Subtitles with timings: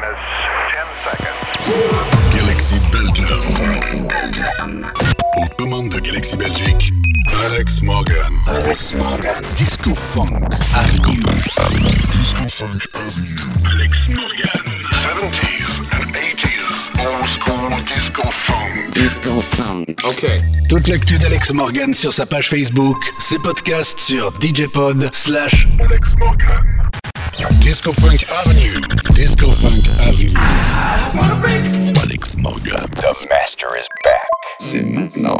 [0.00, 0.18] minus
[0.70, 1.56] 10 seconds.
[2.34, 3.44] Galaxy Belgium.
[5.90, 6.92] De Galaxy Belgique,
[7.44, 8.32] Alex Morgan.
[8.46, 9.42] Alex Morgan.
[9.56, 10.38] Disco Funk.
[10.84, 11.12] Disco
[12.48, 12.82] Funk.
[13.72, 14.64] Alex Morgan.
[15.02, 16.66] 70s and 80s.
[17.04, 18.92] Old school disco funk.
[18.92, 20.04] Disco Funk.
[20.04, 20.26] OK.
[20.68, 26.88] Toute l'actu d'Alex Morgan sur sa page Facebook, ses podcasts sur djpod slash Alex Morgan.
[27.60, 28.80] Disco Funk Avenue.
[29.14, 30.34] Disco Funk Avenue.
[31.96, 32.74] Alex Morgan.
[32.90, 34.28] The master is back.
[34.58, 35.38] C'est maintenant.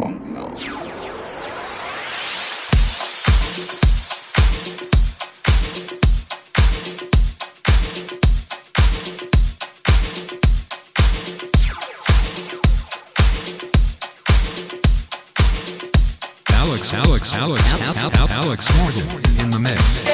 [16.53, 20.08] Alex, Alex, Alex, Al- Al- Al- Alex Morgan in the mix.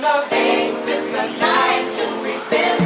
[0.00, 2.77] gonna is, this a night to remember.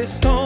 [0.00, 0.39] this storm.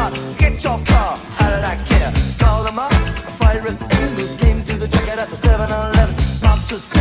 [0.00, 1.16] car, get your car.
[1.36, 2.12] How did I care?
[2.38, 5.70] Call the marks, a fire at the English came to the jacket at the 7
[5.70, 6.14] Eleven.
[6.42, 6.99] Monsters.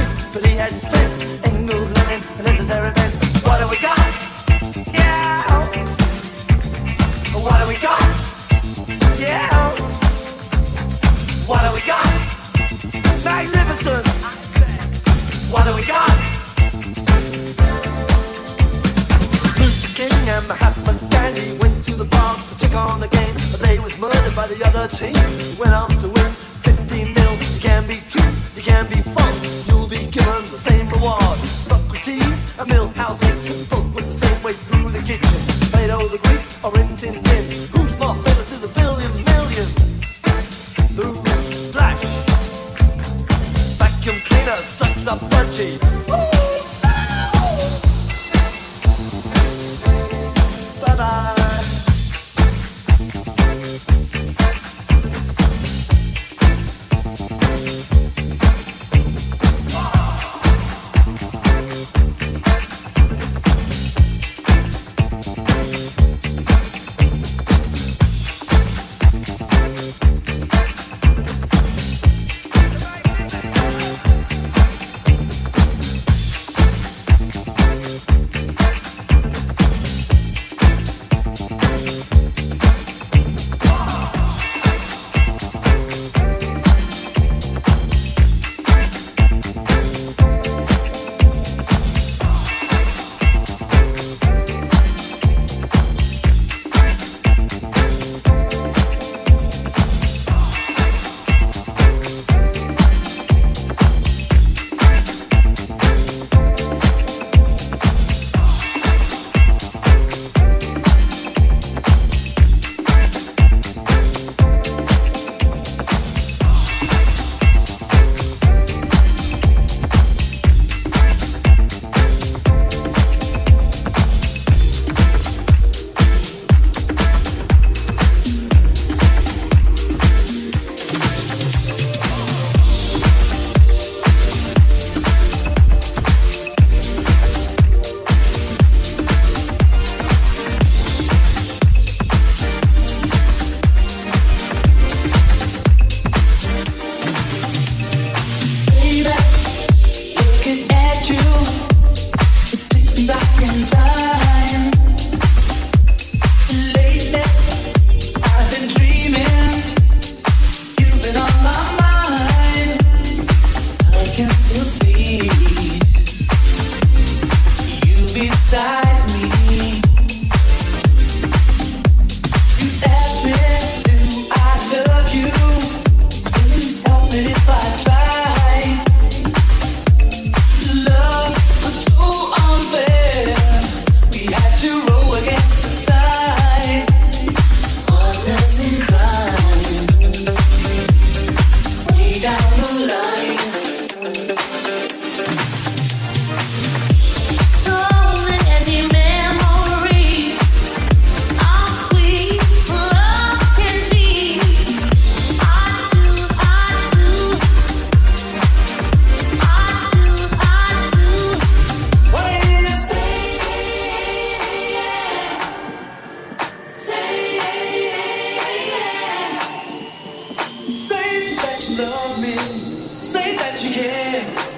[223.04, 224.49] Say that we'll always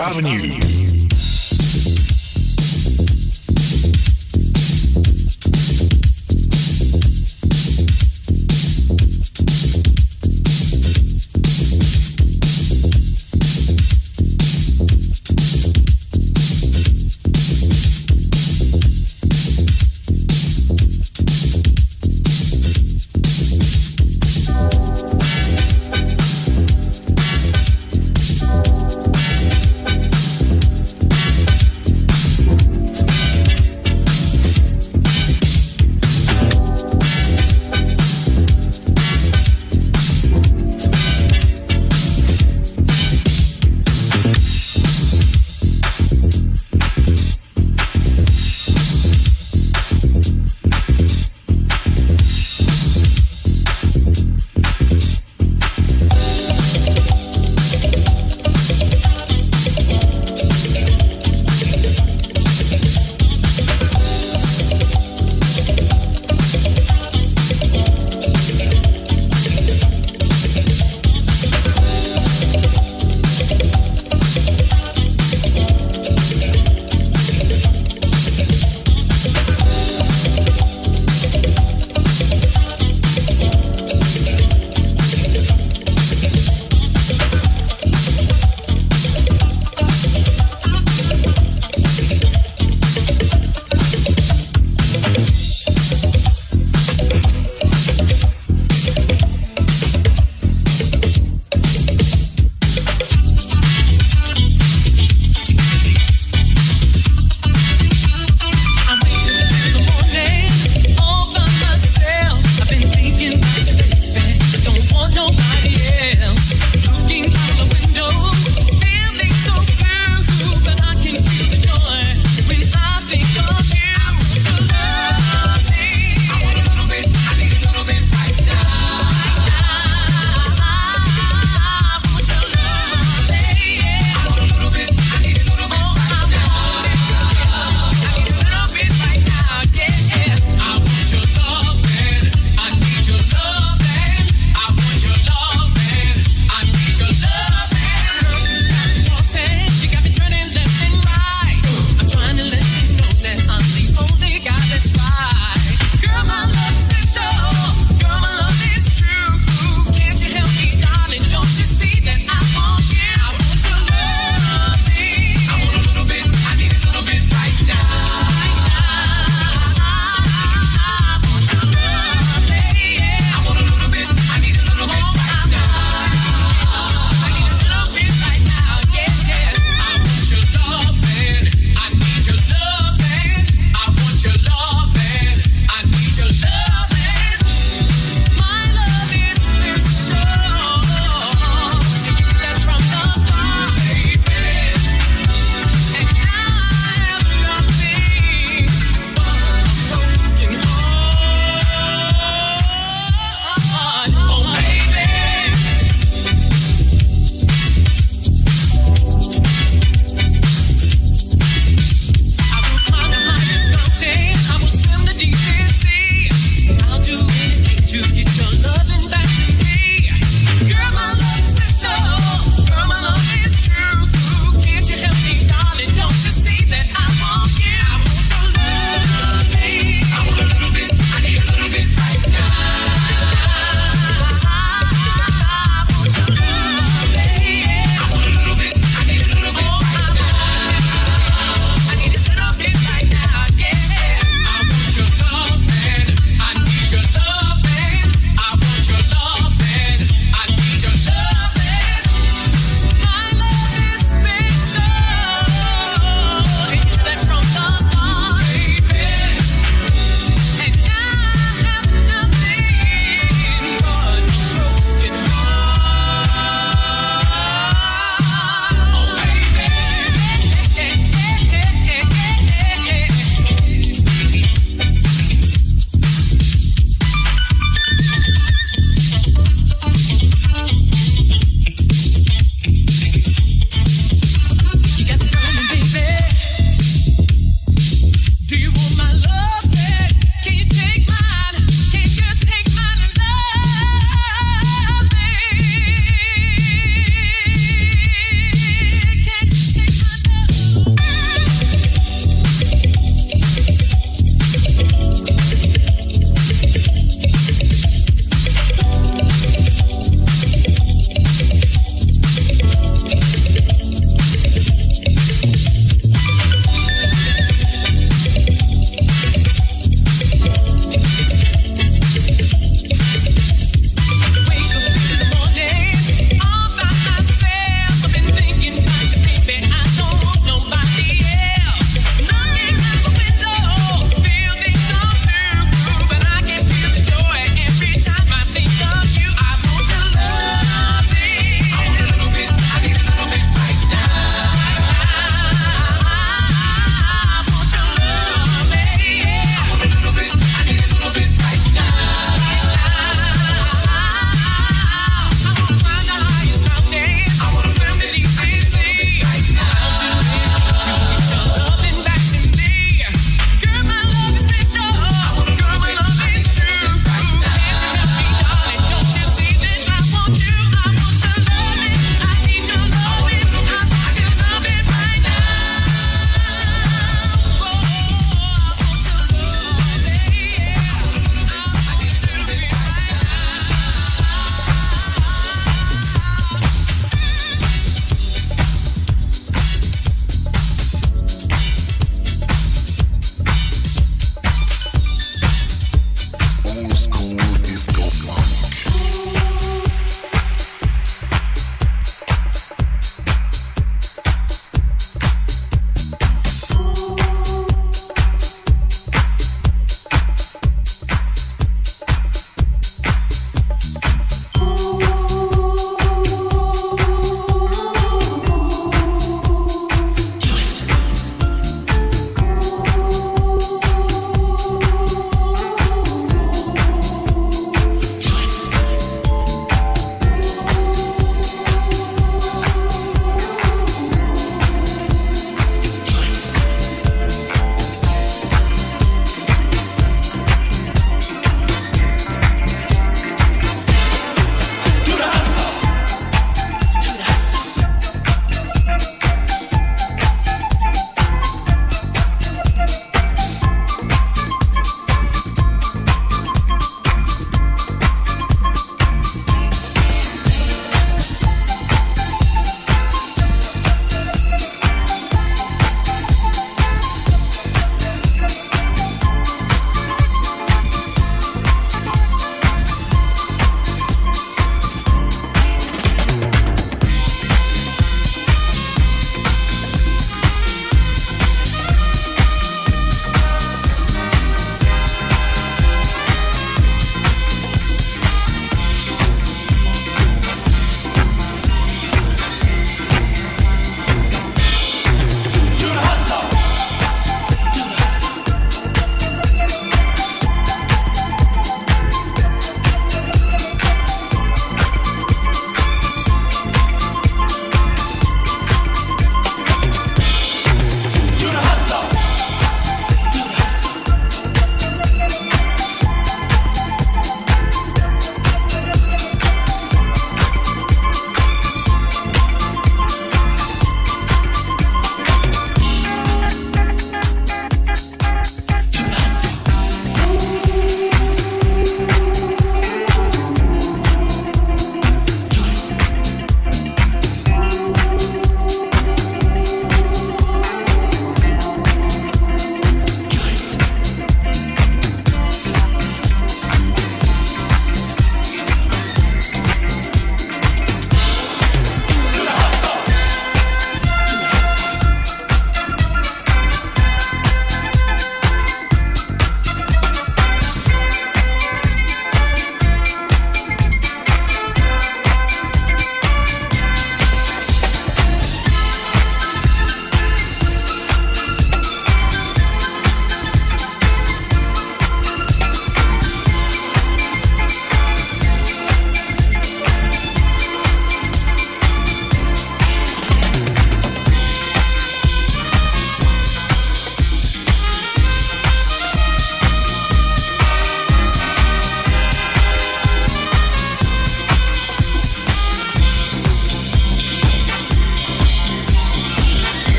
[0.00, 0.67] Avenue.